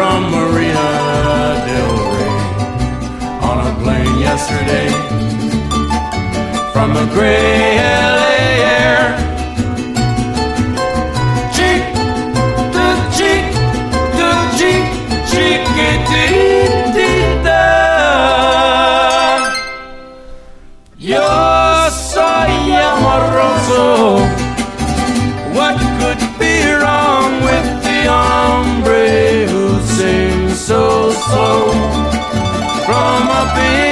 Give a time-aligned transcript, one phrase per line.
[0.00, 0.86] from Maria
[1.66, 2.36] Del Rey
[3.48, 4.88] on a plane yesterday.
[6.72, 7.76] From the gray
[8.16, 8.38] LA
[8.80, 9.04] air,
[11.56, 11.84] cheek
[12.74, 12.86] to
[13.18, 13.44] cheek
[14.18, 14.84] to cheek,
[15.30, 17.62] cheeky dee dee da.
[20.96, 21.49] Yo.
[33.60, 33.89] From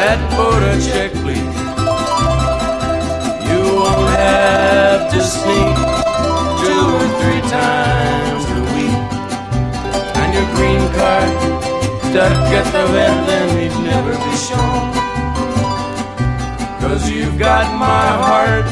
[0.00, 1.56] that border check, please.
[3.48, 5.76] You won't have to sneak
[6.62, 9.00] two or three times a week.
[10.20, 11.30] And your green card
[12.08, 14.88] stuck at the then need never be shown.
[16.80, 18.66] Cause you've got my heart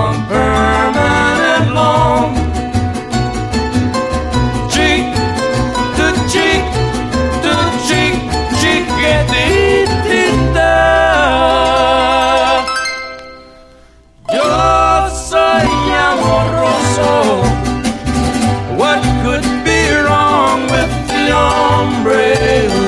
[0.00, 1.19] on permanent
[16.60, 17.42] amoroso.
[18.76, 22.79] What could be wrong with the hombre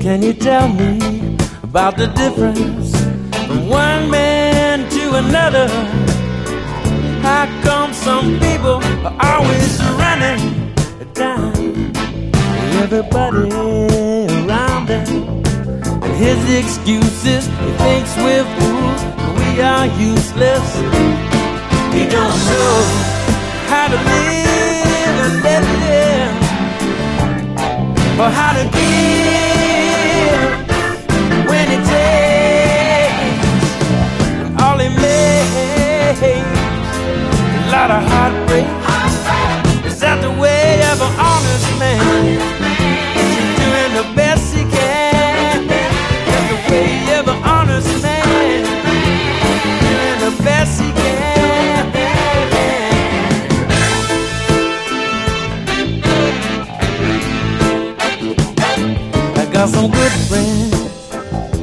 [0.00, 0.98] Can you tell me
[1.62, 2.90] about the difference
[3.46, 5.68] from one man to another?
[7.20, 10.74] How come some people are always running
[11.12, 11.52] down
[12.82, 13.50] everybody
[14.44, 15.06] around them?
[16.02, 19.00] And his excuses, he thinks we're fools,
[19.38, 20.66] we are useless.
[21.94, 22.74] He don't know
[23.68, 24.17] how to live
[28.20, 28.78] or how to give
[31.48, 33.42] when it takes.
[34.60, 36.34] All he makes a
[37.70, 38.77] lot of heartbreak.
[59.58, 60.57] got some good friends.